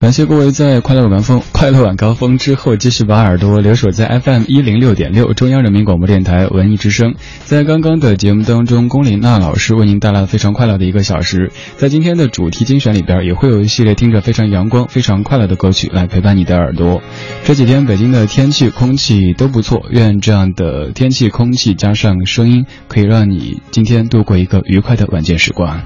[0.00, 7.16] 感谢各位在快乐晚高峰、 快乐晚高峰之后，继续把耳朵留守在 FM 一零六点六中央人民广播电台文艺之声。
[7.44, 11.52] 在刚刚的节目当中，龚琳娜老师为您带来了非常快乐的一个小时。
[11.76, 17.02] 在今天的主题精选里边，也会有一系列听着非常阳光、非常快乐的歌曲来陪伴你的耳朵。
[17.44, 25.82] 这几天北京的天气、空气都不错，愿这样的天气、空气加上声音，可以让你今天度过一个愉快的晚间时光。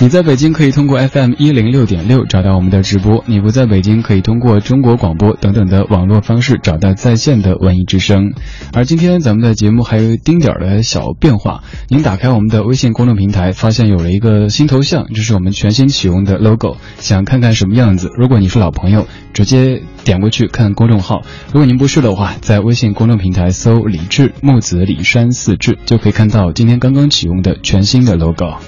[0.00, 8.32] 你在北京可以通过 FM 一零六点六找到我们的直播，你不在北京可以通过中国广播等等的网络方式找到在线的文艺之声。
[8.72, 18.08] 而今天咱们的节目还有一丁点儿的小变化，您打开我们的微信公众平台，发现有了一个新头像，这是我们全新启用的 logo，想看看什么样子？
[18.16, 28.58] 如果你是老朋友，直接点过去看公众号；如果您不是的话，在微信公众平台搜“李志木子李山四志”，就可以看到今天刚刚启用的全新的 logo。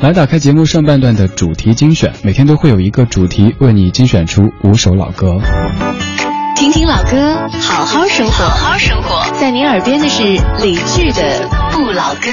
[0.00, 5.38] 来打开节目上半段的主题精选，每天都会有一个主题为你精选出五首老歌。
[6.54, 8.32] 听听老歌，好好生活。
[8.44, 10.22] 好好生活，在您耳边的是
[10.62, 12.30] 李志的不老歌。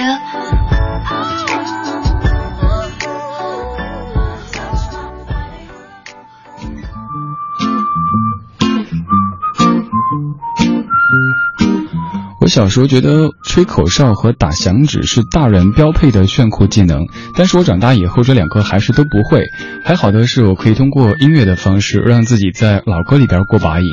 [12.41, 19.45] 我小时候觉得吹口哨和打响指是大人标配的炫酷技能，但是我长大以后这两个还是都不会。
[19.83, 23.85] 还好的是，我可以通过音乐的方式让自己在老歌里边过把瘾。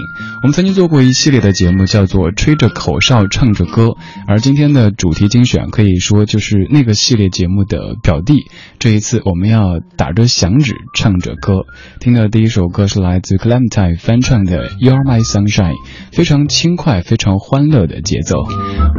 [0.42, 8.46] 我们曾经做过一系列的节目，叫做吹着口哨唱着歌，而今天的主题精选可以说就是那个系列节目的表弟。
[8.78, 11.66] 这一次我们要打着响指唱着歌。
[12.00, 15.74] 听的第一首歌是来自 Clementine 翻唱的《You Are My Sunshine》，
[16.12, 18.37] 非常轻快、非常欢乐的节奏。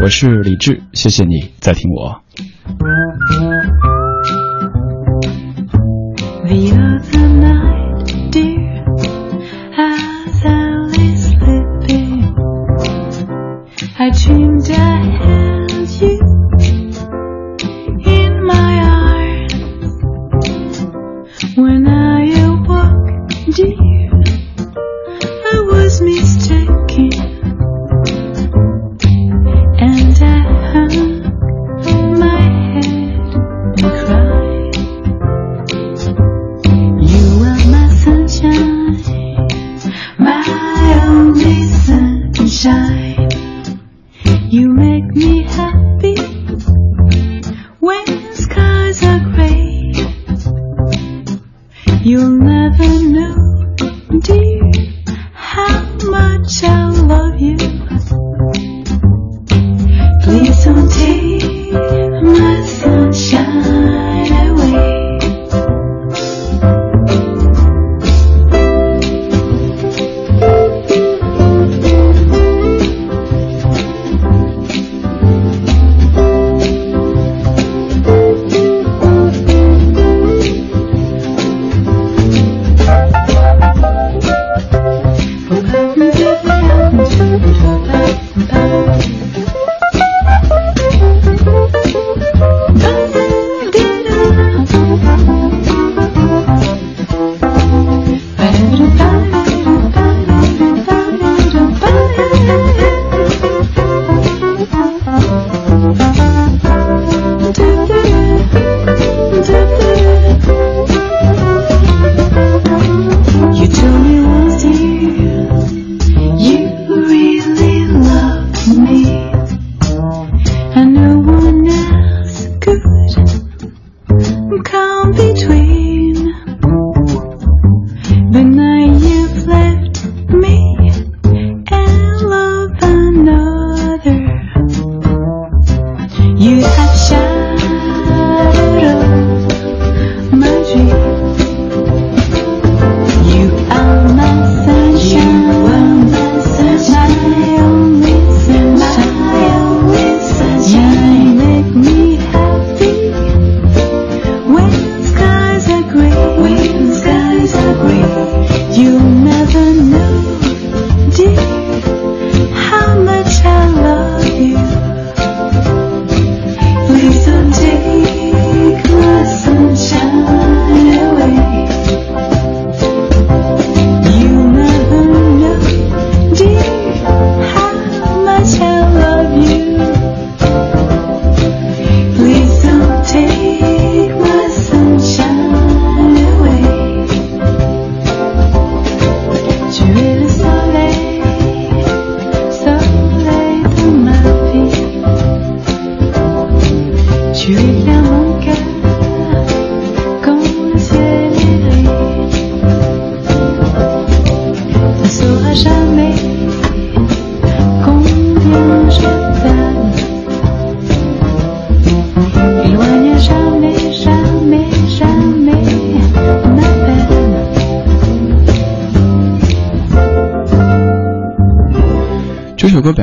[0.01, 2.21] 我是李志，谢谢你在听我。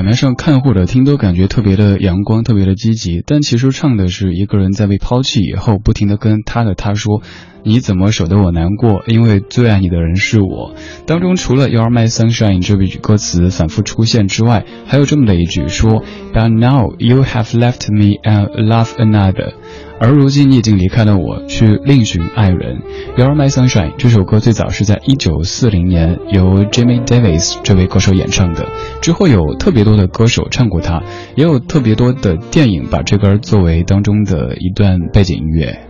[0.06, 7.22] 面上看或者听都感觉特别的阳光，特别的积极，但其实唱的是一个人在被抛弃以后，不停的跟他的他说
[7.64, 9.02] ：“你怎么舍得我难过？
[9.08, 10.76] 因为最爱你的人是我。”
[11.06, 19.54] 当中除了 “You're my sunshine” 这句歌词反复出现之外，还有这么的一句说：“But now you have left me and love another。”
[19.98, 22.80] 而如今你已经离开了我，去另寻爱人。
[23.16, 28.66] You're My Sunshine 这首歌最早是在一九四零年由 Jimmy Davis 这位歌手演唱的，
[29.00, 31.02] 之后有特别多的歌手唱过它，
[31.34, 35.80] 也有特别多的电影把这歌作为当中的一段背景音乐。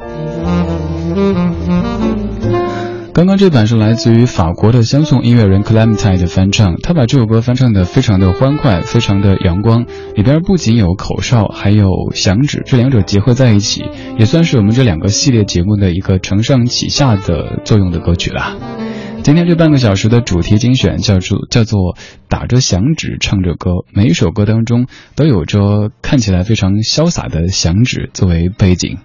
[3.17, 13.87] 刚刚这版是来自于法国的相送音乐人 Clementine 的翻唱，他把这首歌翻唱的非常的欢快，非常的阳光，里边不仅有口哨，还有响指，这两者结合在一起，
[14.19, 18.86] 也算是我们这两个系列节目的一个承上启下的作用的歌曲了。
[19.27, 21.97] 今天这半个小时的主题精选叫做叫做
[22.29, 24.87] 打着响指唱着歌，每一首歌当中
[25.17, 28.99] 都有着看起来非常潇洒的响指作为背景。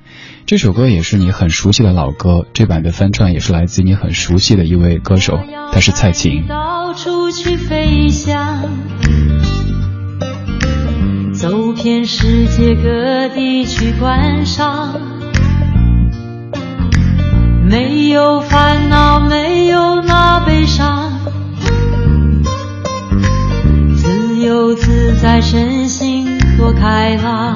[0.45, 5.39] 这首歌也是你很熟悉的老歌，这版的翻唱也是来自你很熟悉的一位歌手，
[5.73, 6.45] 他是蔡琴。
[6.47, 8.69] 到处去飞翔，
[11.33, 15.20] 走遍世界各地去观赏。
[17.71, 21.13] 没有烦恼，没有那悲伤，
[23.95, 27.55] 自由自在，身心多开朗，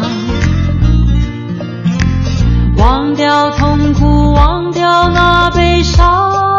[2.77, 6.55] 忘掉痛苦，忘掉那悲伤，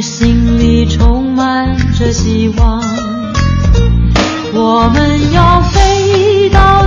[0.00, 2.82] 心里充满着希望，
[4.52, 6.86] 我们要飞到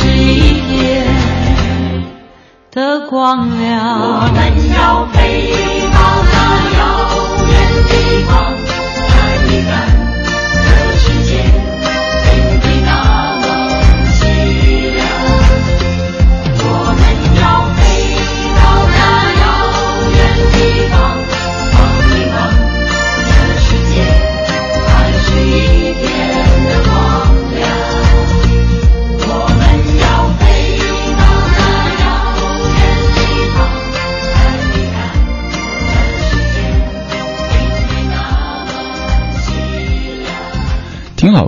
[0.00, 1.04] 是一夜
[2.70, 4.30] 的光亮。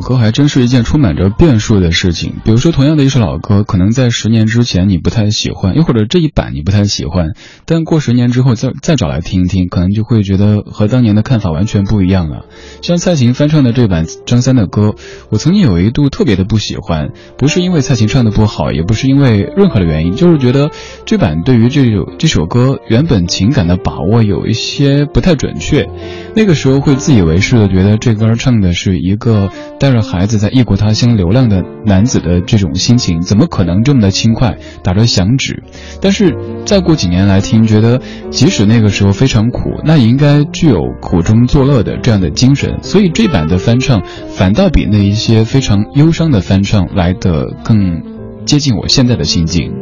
[0.02, 2.34] 歌还真是一件充满着变数的事情。
[2.44, 7.28] 比如说，同样的一首老歌，可能在十年之前你不太喜欢，又或者这一版你不太喜欢，
[7.64, 12.44] 但过十年之后再再找来听一听，可能就会觉得和当年的看法完全不一样了。
[12.82, 14.94] 像蔡琴翻唱的这版张三的歌，
[15.30, 20.70] 我曾经有一度特别的不喜欢，不是因为蔡琴唱的不好，也不是因为任何的原因，就是觉得
[21.06, 25.88] 这版对于这首这首歌原本情感的把握有一些不太准确。
[26.34, 35.62] 那个时候会自以为是的觉得这歌唱的是一个带 着孩子在异国他乡流浪的男子的这种心情，怎么可能这么的轻快，打着响指？
[36.00, 42.78] 但是再过几年来听，觉得即使那个时候非常苦，那也应该具有苦中作乐的这样的精神。
[42.82, 48.02] 所以这版的翻唱反倒比那一些非常忧伤的翻唱来的更
[48.44, 49.72] 接近我现在的心境。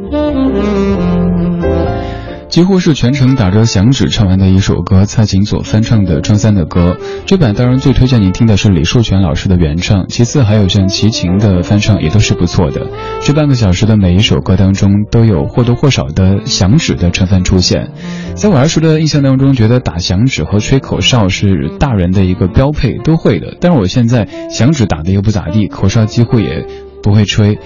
[2.50, 6.96] 几乎是全程打着响指唱完的一首歌，蔡琴所翻唱的张三的歌。
[7.24, 12.88] 这版当然最推荐您听的是李树全老师的原唱，其次还有像齐秦的翻唱也都是不错的。
[13.22, 17.92] 这半个小时的每一首歌当中都有或多或少的响指的成分出现。
[18.34, 23.56] 在我儿时的印象当中，觉得打响指和吹口哨是大人的一个标配，都会的。
[23.60, 26.66] 但是我现在响指打的又不咋地，口哨几乎也
[27.00, 27.60] 不会吹，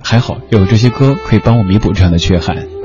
[0.00, 2.77] 还好有这些歌可以帮我弥补这样的缺憾。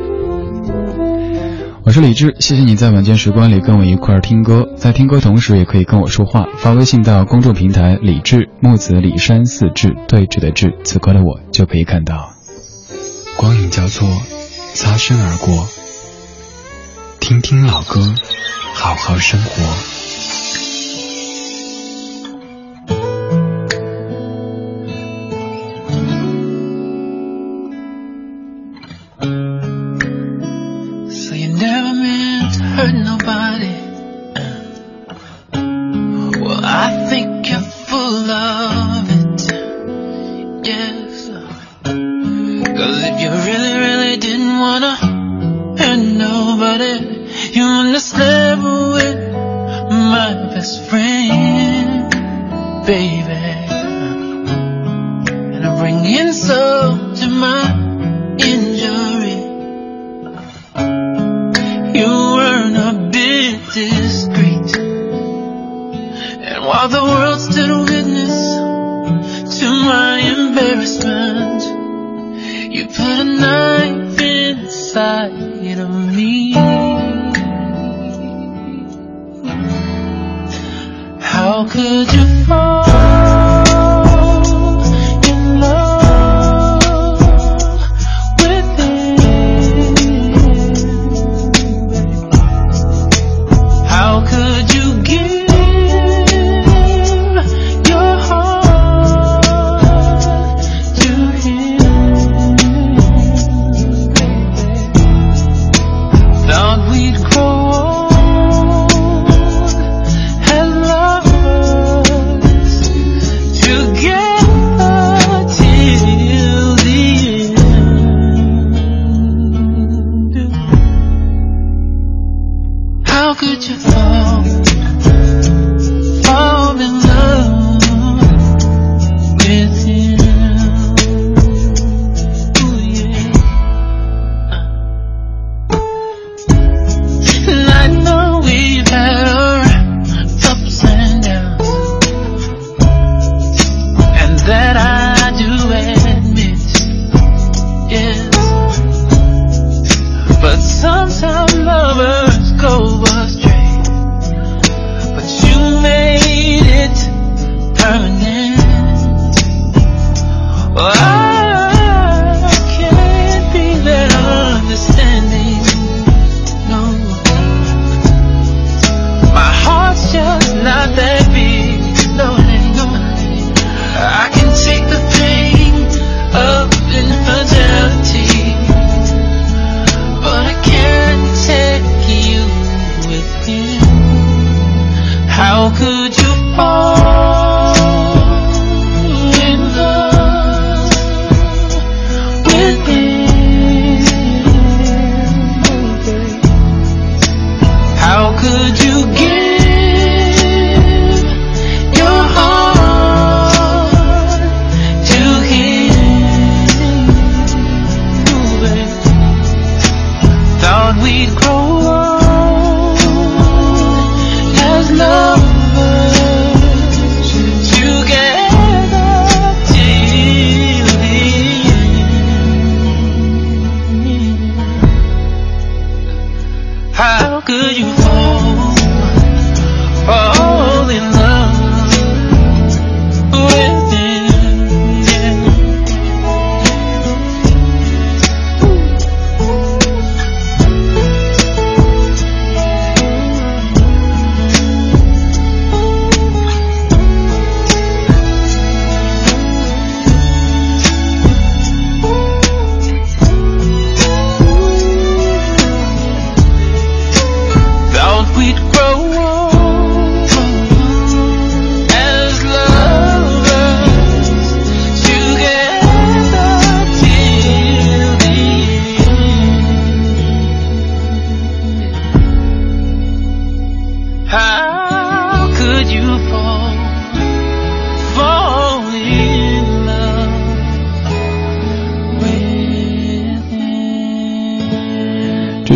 [1.85, 12.31] 我是李志，谢谢你在晚间时光里跟我一块儿听歌，在听歌同时也可以跟我说话，发微信到公众平台李志木子李山四志对峙的志，此刻的我就可以看到。
[13.35, 14.07] 光影交错，
[14.73, 15.67] 擦身而过，
[17.19, 18.15] 听听老歌，
[18.73, 20.02] 好好生活。
[44.63, 44.95] wanna
[45.79, 46.95] hurt nobody.
[47.55, 48.59] You wanna sleep
[48.97, 49.19] with
[50.13, 51.02] my best friend.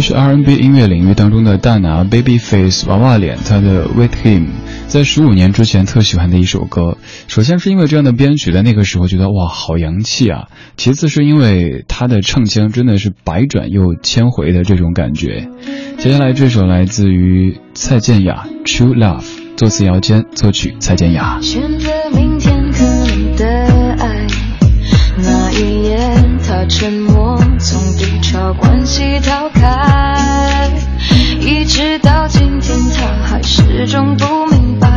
[0.07, 4.45] 是 R&B 音乐领域当中的大拿 Babyface 娃娃脸，他的 With Him，
[4.87, 6.97] 在十五年之前特喜欢的一首歌。
[7.27, 10.47] 首先是因为这样的编曲，在那个时候觉得哇好洋气啊。
[10.77, 15.49] 其次是因为他的唱腔真的是百转又千回的这种感觉。
[15.97, 19.25] 接下来这首来自于蔡健雅 True Love，
[19.57, 21.41] 作词姚坚，作曲蔡健雅。
[26.69, 30.69] 沉默，从低潮关系逃开，
[31.39, 34.87] 一直到今天他还始终不明白，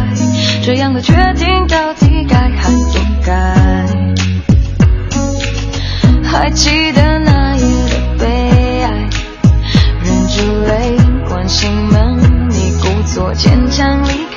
[0.62, 3.32] 这样的决定到底该还不该。
[6.22, 8.26] 还记得那夜的悲
[8.82, 8.90] 哀，
[10.04, 10.96] 忍着泪
[11.28, 14.29] 关心门，你故作坚强离开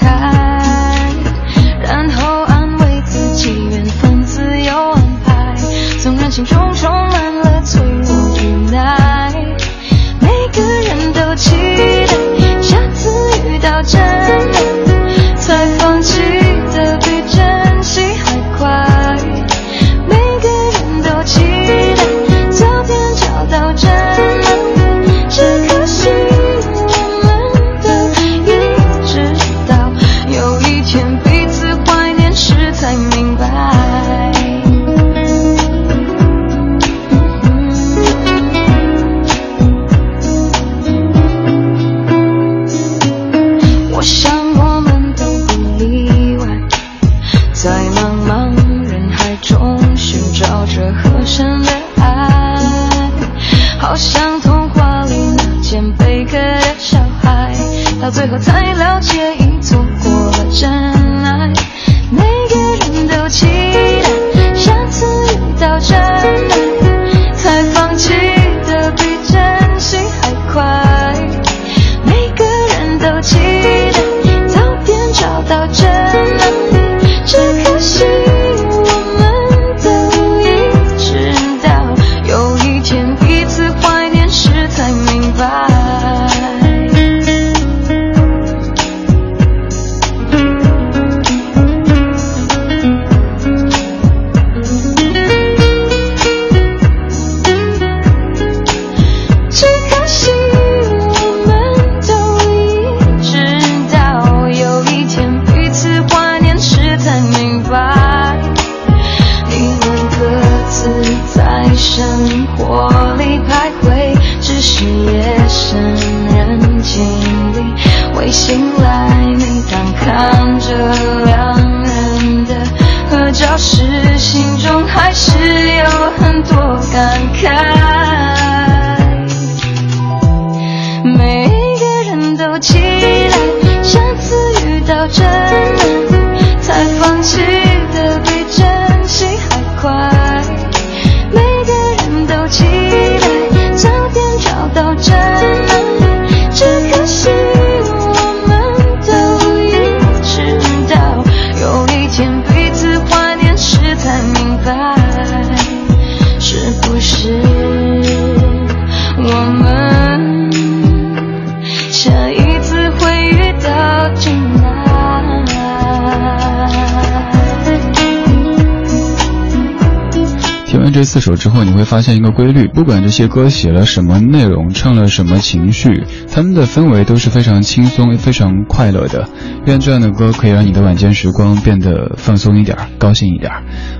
[171.13, 179.30] 四首之后，你会发现一个规律：不管这些歌写了什么内容，唱了什么情绪，他们的氛围都是非常轻松、非常快乐的。
[179.67, 183.52] 愿这样的歌可以让你的晚间时光变得放松一点、高兴一点。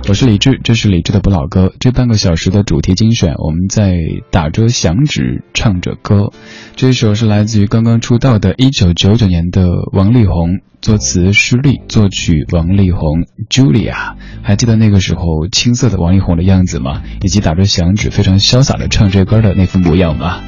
[0.06, 1.72] 我是李志，这是李志的不老歌。
[1.80, 3.94] 这半个小时的主题精选，我们在
[4.30, 6.30] 打着响指唱着歌。
[6.76, 13.22] 这首是来自于刚刚出道的1999年的王力宏，作词施力，作曲王力宏。
[13.48, 17.02] Julia，还记得那个时候青涩的王力宏的样子吗？
[17.22, 20.42] 以及打着响指非常潇洒的唱这歌的那副模样吗？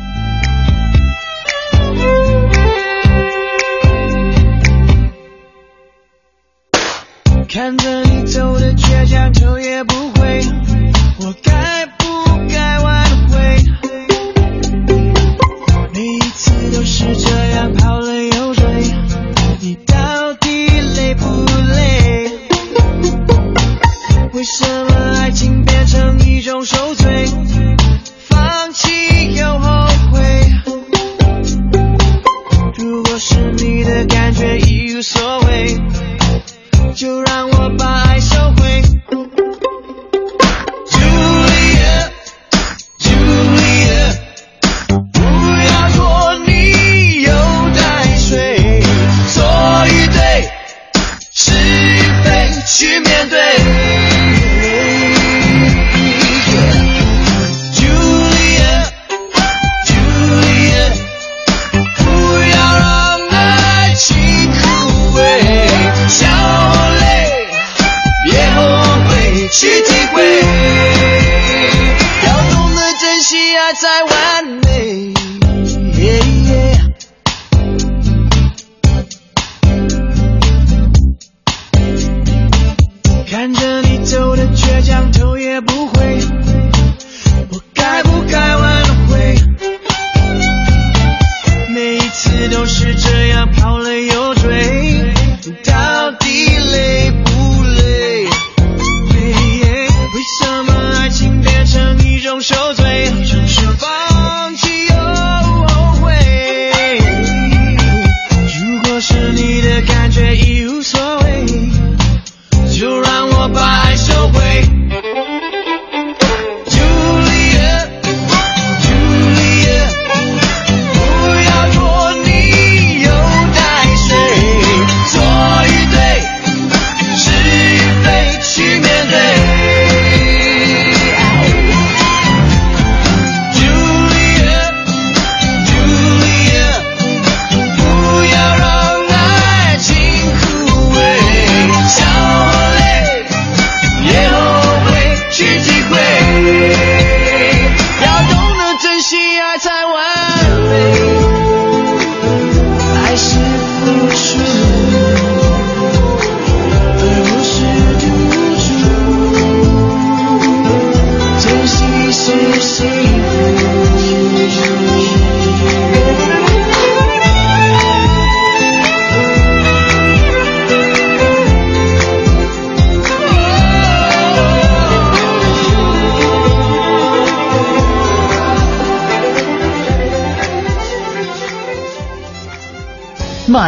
[7.48, 9.32] 看着你走的倔强，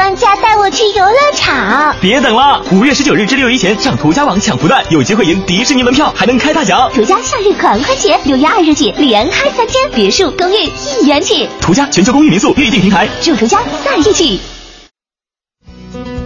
[0.00, 1.94] 放假带我去游乐场！
[2.00, 6.90] 别等了，五月十九日至六一前上途家网抢福袋，有机会赢迪士尼门票，还能开大奖。
[6.94, 10.70] 途家夏日狂欢节，六月二日起连开三天，别墅、公寓
[11.02, 11.46] 一元起。
[11.60, 14.40] 途家全球公寓民宿预订平台，祝途家在一起。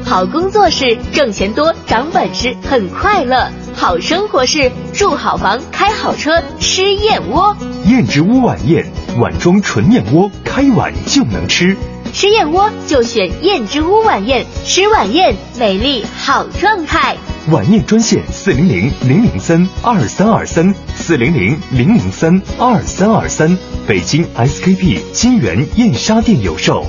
[0.05, 7.57] 好工作是挣钱多、长本事、很快乐；好生活是住好房、开好车、吃燕窝。
[7.87, 8.87] 燕之屋晚宴，
[9.19, 11.77] 碗中纯燕窝，开碗就能吃。
[12.15, 17.17] 吃燕窝就选燕之屋晚宴，吃晚宴美丽好状态。
[17.51, 26.87] 晚宴专线四零零零零三二三二三四零零零零三二三二三，北京 SKP 金源燕莎店有售。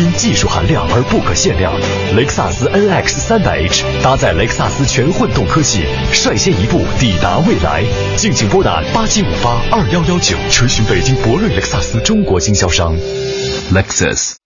[0.00, 1.74] 因技术含量而不可限量，
[2.16, 7.84] 雷克萨斯 NX 三百 H 搭载雷克萨斯全混动科技，率先一步抵达未来。
[8.16, 12.96] 敬请拨打八七五八二幺幺九，垂询北京博瑞雷克萨斯中国经销商。
[13.74, 14.36] Lexus。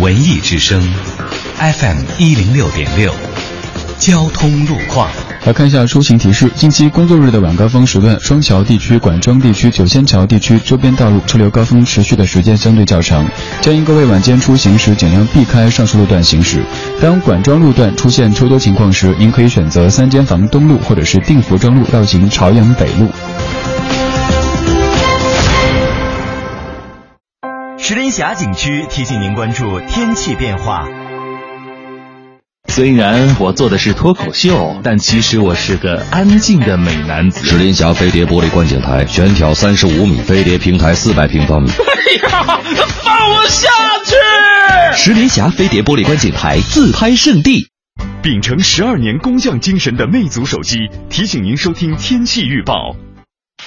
[0.00, 0.82] 文艺之声
[1.58, 3.14] ，FM 一零六点六，
[4.00, 5.08] 交通路况。
[5.48, 13.26] 来看一下出行提示：近期工作日的晚高峰时段，双桥地区、管庄地区、九仙桥地区周边道路车流高峰持续的时间相对较长，
[13.62, 16.62] 建议各位晚间出行时尽量避开上述路段行驶。
[17.00, 23.08] 当管庄路段出现车多情况时，您可以选择三间房东路或者是定福庄路绕行朝阳北路。
[27.78, 30.86] 石林峡景区提醒您关注天气变化。
[32.78, 37.44] 虽然我做的是脱口秀，但其实我是个安静的美男子。
[37.44, 41.68] 石林峡飞碟玻璃观景台，悬挑三十五米，飞碟平台四百平方米。
[41.70, 42.60] 哎呀，
[43.02, 43.68] 放我下
[44.06, 44.14] 去！
[44.96, 47.66] 石林峡飞碟玻璃观景台自拍圣地。
[48.22, 50.76] 秉承十二年工匠精神的魅族手机，
[51.10, 52.94] 提醒您收听天气预报。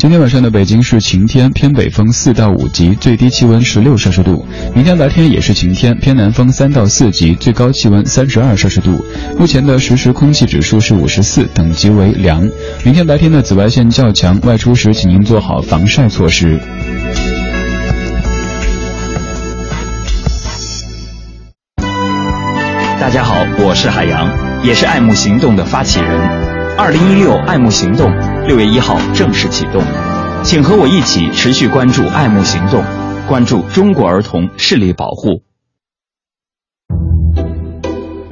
[0.00, 4.46] 今天晚上的北京是晴天，偏北风四到五级，最低气温十六摄氏度。
[4.74, 9.04] 明天白天也是晴天，偏南风三到四级，最高气温三十二摄氏度。
[9.38, 12.40] 目前的实时空气指数是五十四，等级为良。
[12.82, 16.58] 明天白天的紫外线较强，外出时请您做好防晒措施。
[22.98, 24.26] 大家好，我是海洋，
[24.64, 26.50] 也是爱慕行动的发起人。
[26.78, 28.10] 二零一六爱慕行动
[28.50, 29.80] 六月一号正式启动，
[30.42, 32.82] 请和我一起持续关注爱慕行动，
[33.28, 35.44] 关注中国儿童视力保护。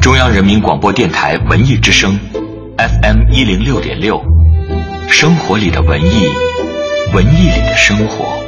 [0.01, 2.19] 中央人民广播电台文艺之声
[2.77, 4.21] ，FM 一零六点六，
[5.09, 6.27] 生活里的文艺，
[7.15, 8.48] 文艺里的生活。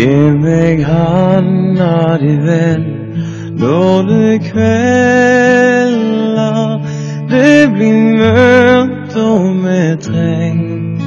[0.00, 2.84] Gi meg handa di, venn,
[3.60, 6.00] når det kvelder.
[7.28, 11.04] Det blir mørkt og vi trenger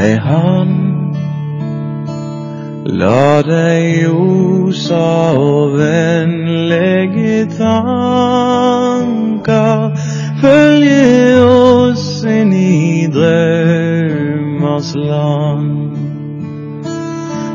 [0.00, 1.12] ei hand.
[3.02, 9.12] La deg ljosa og vennlege tanker
[10.40, 16.01] følge oss inn i drømmers land.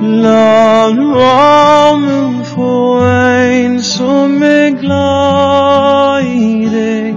[0.07, 7.15] La du armen få en som er glad i deg.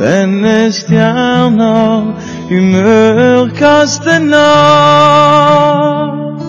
[0.00, 2.02] Vende stjerner
[2.48, 6.40] i mørkeste natt.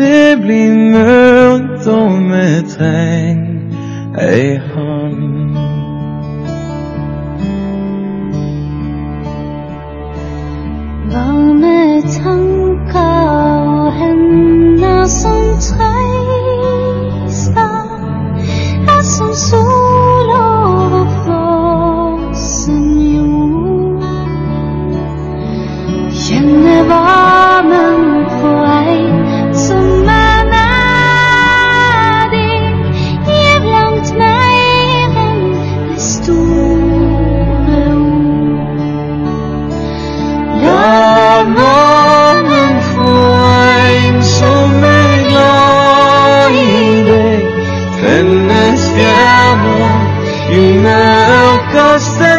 [0.02, 3.52] Det blir mørkt om jeg trenger
[4.20, 5.01] ei hand.
[51.92, 52.31] você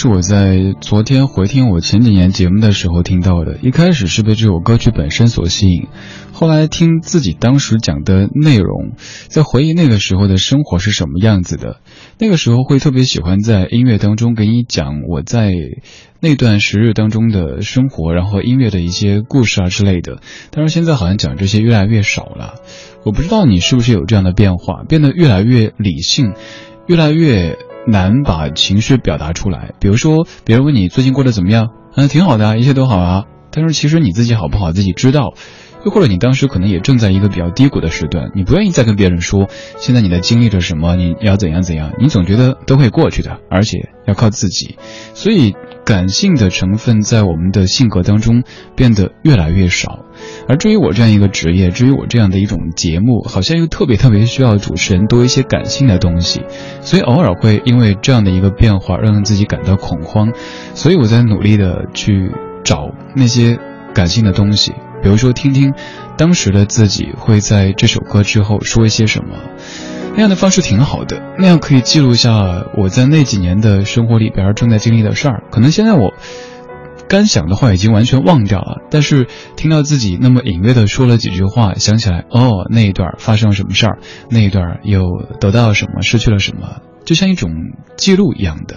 [0.00, 3.58] 是我在昨天回听我前几年节目的时候听到的。
[3.60, 5.88] 一开始是被这首歌曲本身所吸引，
[6.32, 8.92] 后来听自己当时讲的内容，
[9.28, 11.80] 在回忆那个时候的生活是什么样子的。
[12.18, 15.52] 那个时候会特别喜欢在音乐当中给你讲我在
[16.18, 20.22] 那段时日当中的生活，然后音乐的一些故事啊之类的。
[20.50, 22.54] 但是现在好像讲这些越来越少了。
[23.04, 26.32] 我不知道你是不是有这样的变化，变得越来越理性，
[26.86, 27.58] 越来越。
[27.90, 33.24] 难把情绪表达出来，比如说别人问你最近过得怎么样，嗯，挺好的，一切都好啊。
[33.52, 35.34] 但是其实你自己好不好，自己知道。
[35.82, 39.48] 又或者你当时可能也正在一个比较低谷的时段，你不愿意再跟别人说
[39.78, 44.76] 现在你在经历着什么，你要怎样怎样，你总觉得都会过去的，而且要靠自己。
[45.14, 45.54] 所以
[45.86, 48.42] 感性的成分在我们的性格当中
[48.76, 50.00] 变得越来越少。
[50.50, 56.42] 而至于我这样一个职业，至于我这样的一种节目，好像又特别特别需要主持人多一些感性的东西，
[56.80, 60.32] 所以偶尔会因为这样的一个变化让自己感到恐慌，
[60.74, 62.32] 所以我在努力的去
[62.64, 63.60] 找那些
[63.94, 64.72] 感性的东西。
[65.00, 65.72] 比如说，听听
[66.18, 69.36] 当时的自己会在这首歌之后说一些什么，
[70.14, 75.44] 那样的方式挺好的，那样可以记录下我在那几年的生活里边正在经历的事儿。
[75.52, 76.12] 可能现在我
[77.10, 83.98] 干想的话已经完全忘掉了，但是听到自己那么隐约的说了几句话，想起来，哦，那一段发生了什么事儿，
[84.30, 85.02] 那一段又
[85.40, 87.50] 得到了什么，失去了什么，就像一种
[87.96, 88.76] 记录一样的。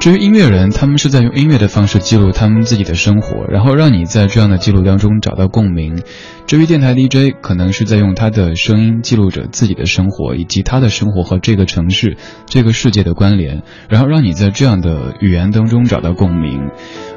[0.00, 6.02] 至于音乐人，他们是在用音乐的方式记录他们自己的生活，然后让你在这样的记录当中找到共鸣。
[6.46, 16.68] 至于电台 DJ，可能是在用他的声音记录着自己的生活，以及他的生活和这个城市、这个世界的关联，然后让你在这样的语言当中找到共鸣。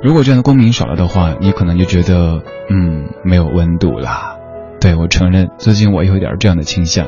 [0.02, 4.38] 如果这样的共鸣少了的话，你可能就觉得，嗯，没有温度啦。
[4.80, 7.08] 对我承认，最近我有一点这样的倾向。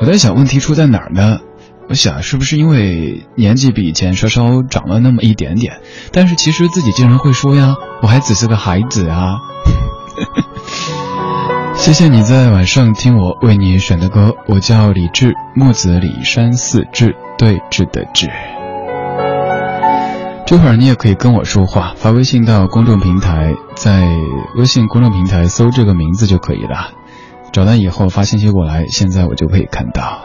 [0.00, 1.40] 我在想，问题出在哪儿呢？
[1.88, 5.80] 我想是不是因为年纪比以前稍稍长了那么一点点？
[6.12, 9.38] 但是其实自己竟然会说呀，我还只是个孩子啊！
[11.74, 18.28] 谢谢你在晚上听我为你选的歌，我叫李志，木子李山寺志，对峙的志。
[20.44, 24.06] 这会儿你也可以跟我说话，发微信到公众平台，在
[24.56, 26.90] 微信公众平台搜这个名字就可以了。
[27.50, 30.20] 找到以后发信息过来，现在我就可以看到。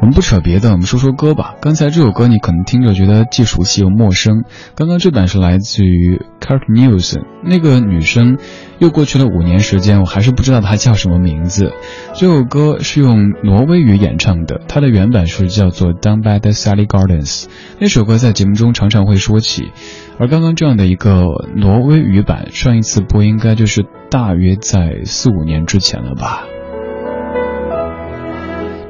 [0.00, 1.56] 我们不扯别的，我们说说歌吧。
[1.60, 4.44] 刚才这首歌你可能听着觉得既熟悉又陌生。
[4.76, 8.38] 刚刚这版是来自于 Kurt News 那个女生
[8.78, 11.72] 又过去了五年时间，我还是不知道她叫什么名字。
[12.14, 17.46] 这首歌是用挪威语演唱的，它的原版是叫做 Down by the Sally Gardens。
[17.80, 19.72] 那首歌在节目中常常会说起，
[20.20, 21.24] 而刚刚这样的一个
[21.56, 26.44] 挪威语版，上一次播应该就是大约在四五年之前了吧。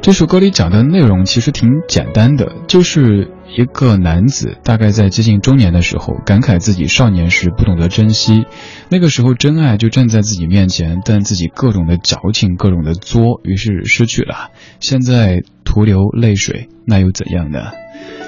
[0.09, 8.47] 这首歌里讲的内容其实挺简单的，就是一个男子大概在接近中年的时候，感慨自己少年时不懂得珍惜，
[8.89, 14.51] 那个时候真爱就站在自己面前，但自己各种的矫情，各种的作，于是失去了。
[14.81, 17.73] 现在徒流泪水，那又怎样呢？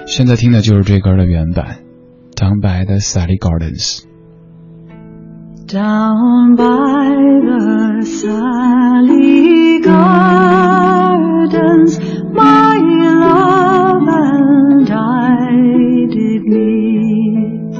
[0.06, 1.78] 现在听的就是这歌的原版
[2.36, 4.02] ，Down by the Sally Gardens。
[5.72, 7.14] Down by
[7.46, 11.20] the Sally Gardens,
[12.32, 17.70] my love and I did meet.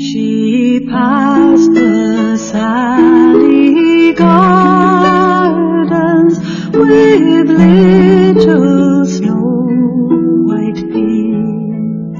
[0.00, 5.18] She passed the Sally Gardens
[6.72, 9.68] with little snow
[10.48, 12.16] white feet.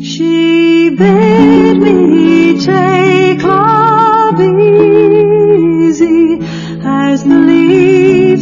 [0.00, 2.97] She bade me take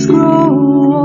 [0.07, 0.96] grow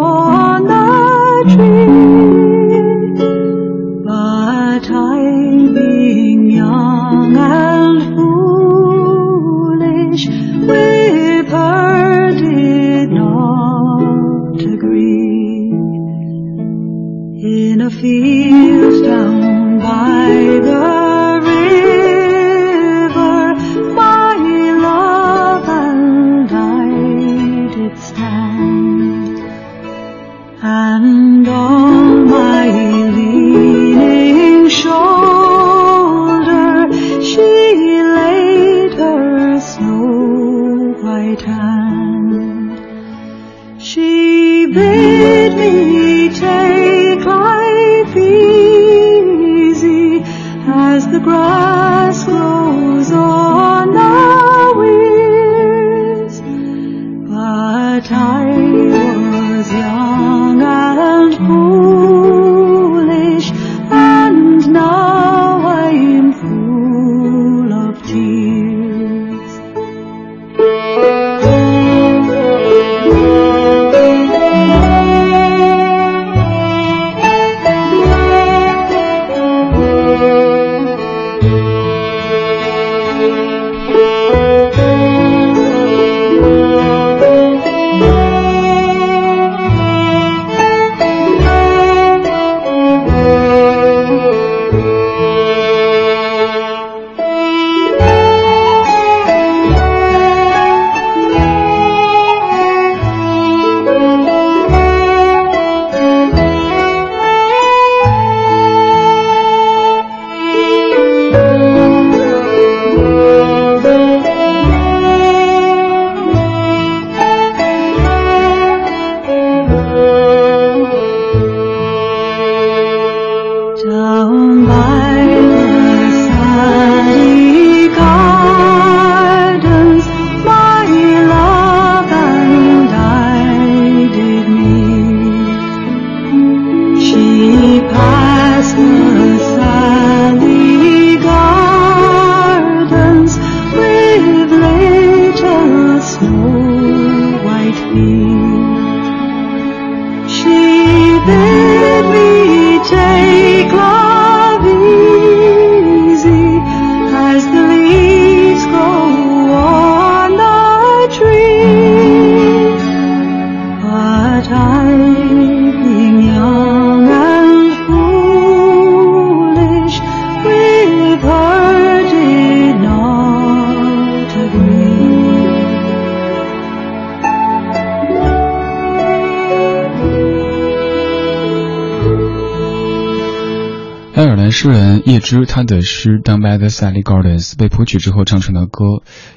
[185.31, 188.83] 人叶芝，他的诗《Down by the Sally Gardens》被谱曲之后唱成了歌。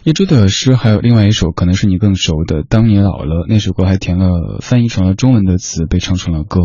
[0.03, 6.61] 叶芝的诗还有另外一首，可能是你更熟的《当你老了》，那首歌还填了翻译成了中文的词，被唱成了歌。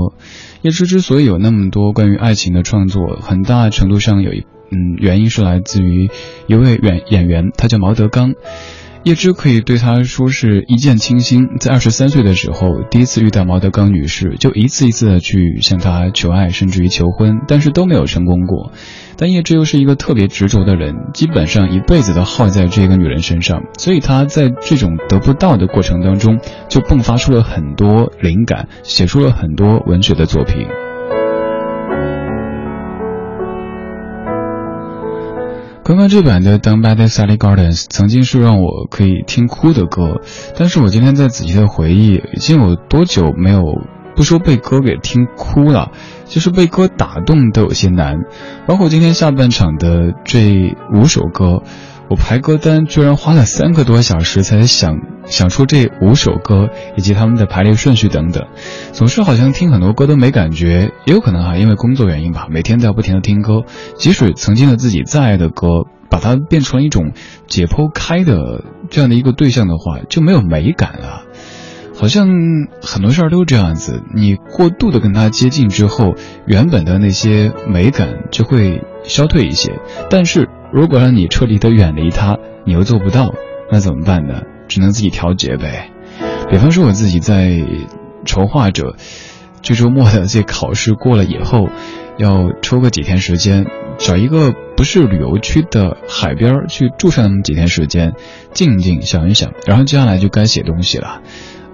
[0.64, 6.10] 叶芝之所以有那么多关于爱情的创作，很大程度上有一嗯原因是来自于
[6.48, 8.34] 一位演演员，他叫毛德刚。
[9.04, 18.74] 叶芝可以对他说是一见倾心，在二十三岁的时候，第一次遇到毛德刚女士，就一次一次的去向她求爱，甚至于求婚，但是都没有成功过。
[19.16, 30.68] 但叶芝又是一个特别执着的人，基本上一辈子都耗在这个女人身上，所以他在这种得不到的过程当中，就迸发出了很多灵感，写出了很多文学的作品。
[35.90, 40.22] 刚刚这版的《Down by the Sally Gardens》曾经是让我可以听哭的歌，
[40.56, 43.64] 但是我今天在仔细的回忆，已经有多久没有
[44.16, 45.92] 不说被歌给听哭了，
[46.28, 48.18] 就是被歌打动都有些难。
[48.68, 51.64] 包括今天下半场的这五首歌。
[52.12, 54.96] 我排歌单居然花了三个多小时才想
[55.30, 58.48] 想出这五首歌以及他们的排列顺序等等，
[58.92, 63.64] 总是好像听很多歌都没感觉，也有可能哈，因为工作原因吧，每天都要不停的听歌，
[63.96, 67.14] 即使曾经的自己再爱的歌，把它变成一种
[67.48, 71.24] 解剖开的这样的一个对象的话，就没有美感了。
[71.96, 72.28] 好像
[72.82, 76.16] 很多事儿都是这样子，你过度的跟它接近之后，
[76.46, 80.50] 原本的那些美感就会消退一些，但是。
[80.72, 83.34] 如果让你彻底的远离他，你又做不到，
[83.72, 84.44] 那怎么办呢？
[84.70, 85.90] 只能自己调节呗。
[86.50, 87.62] 比方说我自己在
[88.24, 88.96] 筹划着，
[89.62, 91.68] 这周末的这考试过了以后，
[92.18, 93.66] 要抽个几天时间，
[93.98, 98.14] 找一个不是旅游区的海边去住上几天时间，
[98.54, 101.22] 静静想一想，然后接下来就该写东西了，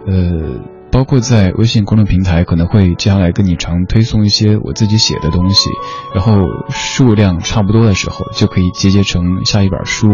[0.08, 0.75] 呃。
[0.96, 5.70] 包括在微信公众平台，可能会接下来跟你常推送一些我自己写的东西，
[6.14, 6.38] 然后
[6.70, 10.08] 数量差不多的时候，就可以集结成下一本书，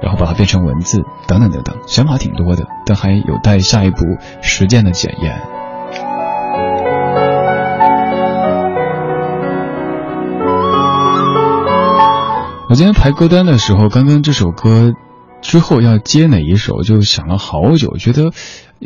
[0.00, 3.98] 然后把它变成文字，等等等等，想法挺多的，但还有待下一步
[4.40, 5.38] 实践的检验。
[12.70, 14.94] 我今天排歌单的时候，刚刚这首歌
[15.42, 18.32] 之后要接哪一首，就想了好久，觉得。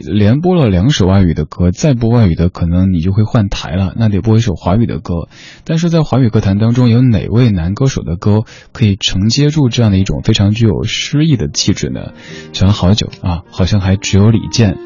[0.02, 3.94] 连播了两首外语的歌，再播外语的，可能你就会换台了。
[3.96, 5.28] 那得播一首华语的歌。
[5.64, 8.42] 但是在华语歌坛当中，有哪位男歌手的歌
[8.72, 12.12] 可以承接住这样的一种非常具有诗意的气质呢？
[12.52, 14.76] 想了好久啊，好像还只有李健。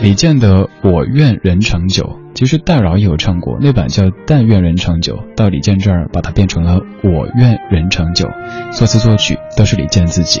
[0.00, 2.02] 李健的《我愿人长久》，
[2.34, 5.16] 其实戴娆也有唱过，那版叫《但愿人长久》。
[5.36, 8.26] 到李健这儿，把它变成了《我愿人长久》，
[8.72, 10.40] 作词作曲都是李健自己。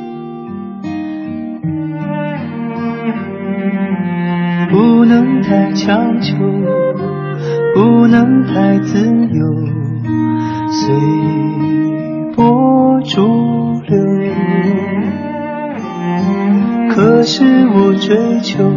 [4.69, 6.35] 不能太强求。
[7.73, 9.39] 不能太自由，
[10.69, 10.93] 随
[12.35, 13.97] 波逐流。
[16.89, 18.69] 可是我追求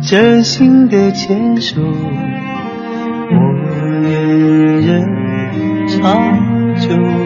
[0.00, 3.36] 真心的牵手，我
[4.04, 4.88] 愿人
[5.88, 6.22] 长
[6.76, 7.21] 久。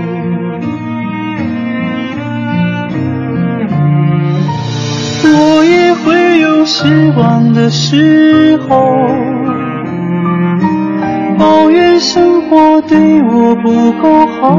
[6.67, 8.99] 失望的时候。
[11.39, 14.57] 抱怨生活对我不够好，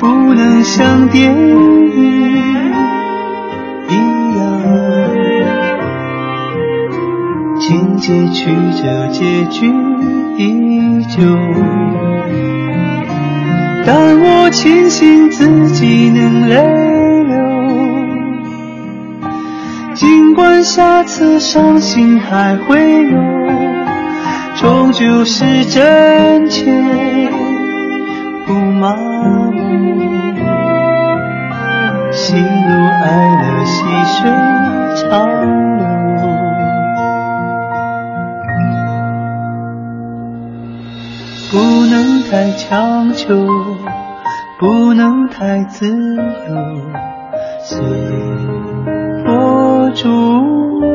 [0.00, 1.92] 不能像电影
[3.88, 3.94] 一
[4.36, 4.42] 样，
[7.60, 8.50] 情节曲
[8.82, 9.70] 折，结局
[10.36, 11.22] 依旧。
[13.84, 16.95] 但我庆幸自己能泪
[19.96, 23.18] 尽管下次伤心还会有。
[24.56, 27.30] 终究是真切，
[28.46, 29.52] 不麻木。
[32.12, 32.42] 喜怒
[33.02, 33.06] 哀
[33.42, 33.84] 乐，细
[34.16, 34.30] 水
[35.08, 35.26] 长
[35.78, 35.84] 流。
[41.50, 43.46] 不能太强求，
[44.58, 45.86] 不能太自
[46.16, 46.54] 由，
[47.62, 47.78] 随
[49.96, 50.06] 主
[50.78, 50.88] 流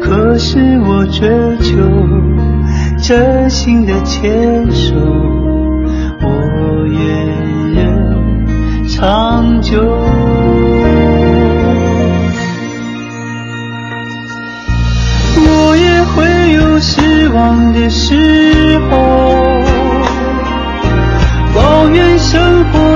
[0.00, 1.76] 可是我追求
[2.96, 4.94] 真心的牵手
[6.22, 9.76] 我愿人长久。
[15.38, 18.96] 我也会有失望的时候
[21.54, 22.95] 抱怨生活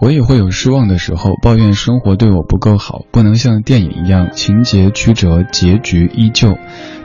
[0.00, 6.56] 我也会有失望的时候，抱怨生活对我不够好，不能像电影一样情节曲折，结局依旧。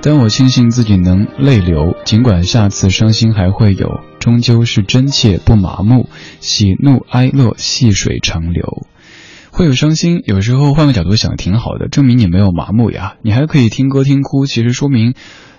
[0.01, 6.07] 但我庆幸自己能泪流，尽管下次伤心还会有，终究是真切不麻木，
[6.39, 8.87] 喜怒哀乐细水长流。
[9.51, 13.15] 会有伤心，有时候换个角度想，挺好的，证明你没有麻木呀。
[13.21, 15.15] 你还可以听歌听哭，其实说明。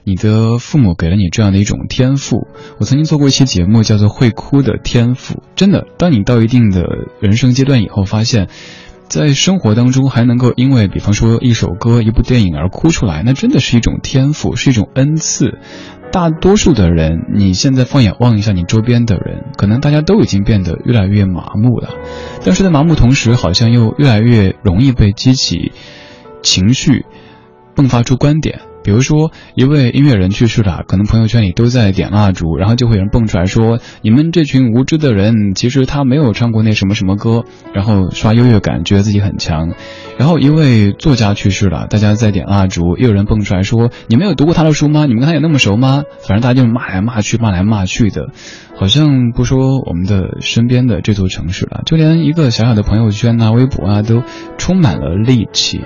[0.09, 2.46] 你的父母给了你这样的一种天赋。
[2.78, 5.34] 我曾经做过一期节目，叫做《会哭的天赋》。
[5.57, 6.84] 真的，当你到一定的
[7.18, 8.46] 人生阶段以后，发现，
[9.09, 15.59] 在生活当中还能够因为，比方说一首歌、一部电影而哭出来，那真的是一种天赋，是一种恩赐。
[16.12, 21.88] 大多数的人，你现在放眼望一下你周边的人，可能大家都已经变得越来越麻木了。
[22.44, 25.72] 但是在麻木同时，好像又越来越容易被激起
[26.44, 27.07] 情绪，
[27.74, 28.61] 迸发出观点。
[28.87, 37.43] 比如说，一位音乐人去世了，可能朋友圈里都在点蜡烛，然后就会有人蹦出来说：“你们这群无知的人，其实他没有唱过那什么什么歌。”
[37.74, 39.72] 然后刷优越感，觉得自己很强。
[40.18, 45.05] 然后一位作家去世了，大家在点蜡烛，又有人蹦出来说：“你们有读过他的书吗？
[45.05, 48.28] 你们跟他有那么熟吗？”反正大家就骂来骂去，骂来骂去的，
[48.76, 54.22] 好像不说我们的身边的这座城市了，就连一个小小的朋友圈啊、微博啊，都
[54.59, 55.80] 充满了戾气。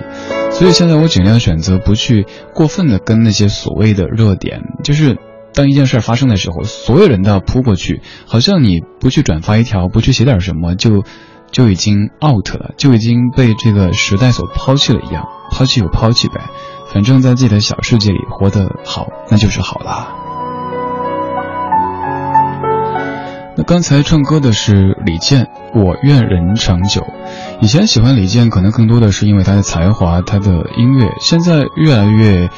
[0.61, 5.17] 所以现在我尽量选择不去过分的跟那些所谓的热点，就是
[5.55, 11.03] 当一件事发生的时候，所有人都要扑过去，好像你不去转发一条，不去写点什么，就
[11.49, 15.27] 就已经 out 了，就已经被这个时代所抛弃了一样。
[15.49, 16.39] 抛弃就抛弃呗，
[16.93, 20.20] 反正在自己的小世界里活得好，那就是好啦。
[23.55, 25.43] 那刚才唱歌的是李健，
[25.73, 27.01] 《我愿人长久》。
[27.59, 31.09] 以前喜欢李健，可能更多的是因为他的才华、他的音乐。
[31.21, 32.49] 现在越来越。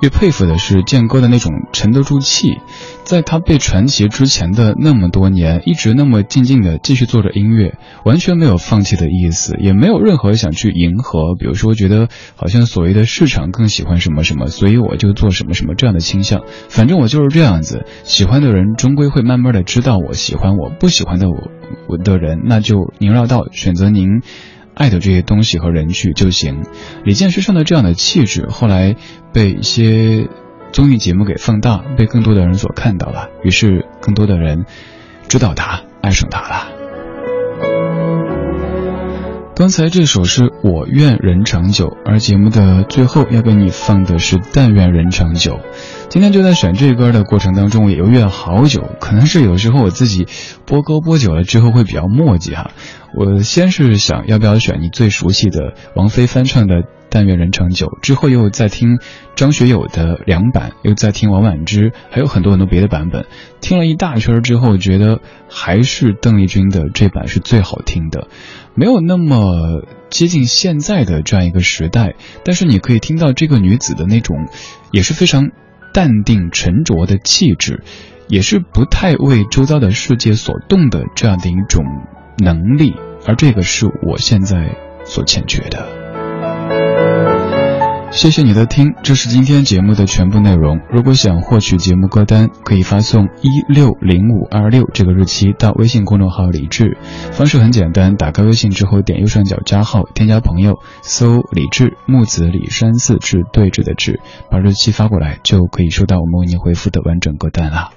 [0.00, 2.58] 越佩服的是健哥的那种沉得住气，
[3.02, 16.42] 在他被传奇之前的那么多年，一直那么静静的继续做着音乐，完全没有放弃的意思，也没有任何想去迎合，比如说觉得好像所谓的市场更喜欢什么什么，所以我就做什么什么这样的倾向。
[16.68, 21.50] 反正我就是这样子，喜欢的人终归会慢慢的知道我喜欢我不喜欢的我
[21.88, 24.22] 我的人，那就您绕道选择您。
[24.78, 26.62] 爱的这些东西和人去就行。
[27.04, 28.94] 李健身上的这样的气质，后来
[29.32, 30.28] 被一些
[30.72, 34.64] 综艺节目给放大，被更多的人所看到了，于是更多的人
[35.28, 36.68] 知道他，爱上他了。
[39.56, 45.58] 刚才这首是我愿人长久，而节目的最后要给你放的是但愿人长久。
[46.08, 50.26] 今天就在选这歌的过程当中，我也犹豫了好久，可能是有时候我自己
[50.64, 52.70] 播歌播久了之后会比较磨叽哈。
[53.14, 56.76] 我先是想要不要选你最熟悉的王菲翻唱的
[57.10, 58.98] 《但愿人长久》，之后又在听
[59.36, 63.26] 张学友的两版，又在听王菀之，还有很多很多别的版本。
[63.60, 68.28] 听了一大圈之后，觉得还是邓丽君的这版是最好听的，
[68.74, 74.48] 没有那么接近现在的这样一个时代，但是你可以听到这个女子的那种
[74.90, 75.50] 也是非常
[75.92, 77.82] 淡定沉着的气质，
[78.28, 81.84] 也是不太为周遭的世界所动的这样的一种。
[82.40, 82.94] 能力，
[83.26, 86.07] 而这个是我现在所欠缺的。
[88.10, 90.80] 谢谢你的听，这是今天节目的全部内容。
[90.90, 96.96] 如果想获取节目歌单，可以发送一六零五二六这个日期到微信公众号“李志”，
[97.32, 107.90] 方式很简单，打开微信之后点右上角加号，添加朋友，搜“李志木子李山寺志对峙的志”，把日期发过来，就可以收到我们为您回复的完整歌单了。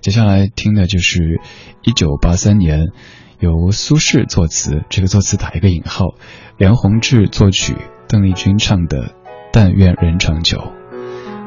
[0.00, 1.40] 接下来听的就是
[1.82, 2.88] 一九八三年。
[3.38, 6.14] 由苏轼作词，这个作词打一个引号，
[6.58, 8.98] 梁鸿志作曲，邓丽君唱的
[9.52, 10.58] 《但愿人长久》，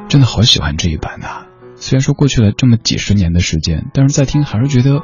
[0.08, 1.47] 真的好喜欢这一版呐。
[1.76, 5.01] 虽然说过去了这么几十年的时间，但是在听还是觉得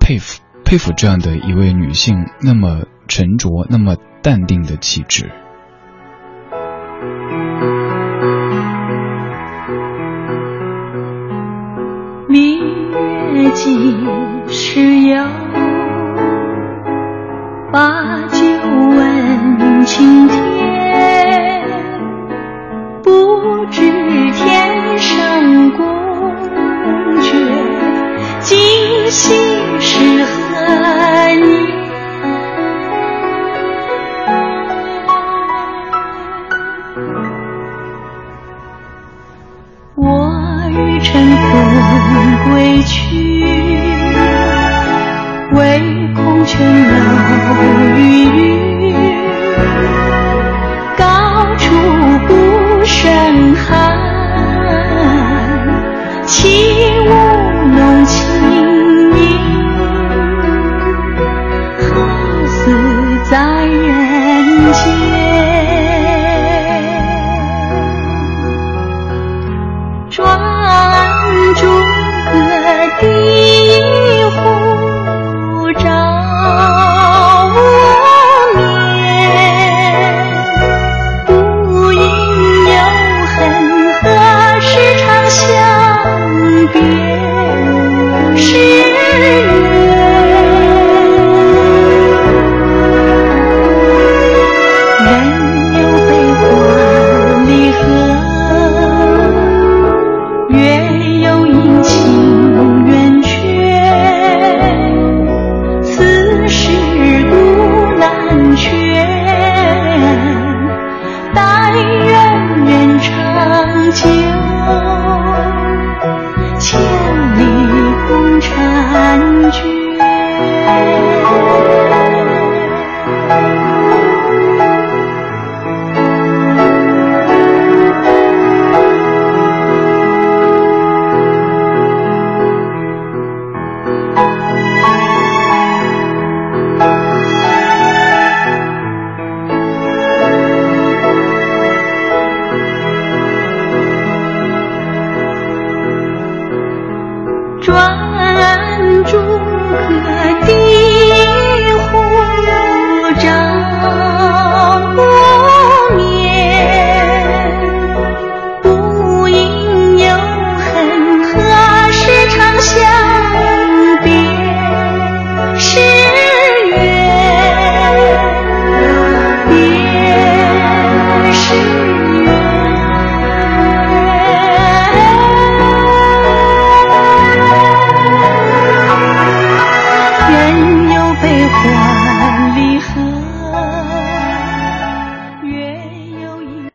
[0.00, 5.30] 佩服佩服这样的一位女性，那么沉着、那么淡定的气质。
[12.28, 12.58] 明
[13.32, 13.96] 月几
[14.48, 15.24] 时有？
[17.72, 18.44] 把酒
[18.96, 20.55] 问青天。
[24.98, 25.86] 上宫
[27.20, 27.24] 阙，
[28.40, 28.58] 今
[29.10, 29.34] 夕
[29.80, 30.30] 是何
[31.34, 31.44] 年？
[39.94, 40.02] 我
[40.70, 41.12] 欲乘
[41.50, 41.52] 风
[42.48, 42.94] 归去，
[45.52, 45.58] 唯
[46.14, 46.54] 恐琼
[46.88, 46.94] 楼
[47.96, 48.25] 玉宇